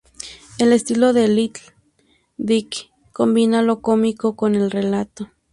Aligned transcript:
El 0.57 0.73
estilo 0.73 1.13
de 1.13 1.27
Lil 1.27 1.51
Dicky 2.35 2.89
combina 3.13 3.61
lo 3.61 3.81
cómico 3.81 4.35
con 4.35 4.55
el 4.55 4.71
relato. 4.71 5.29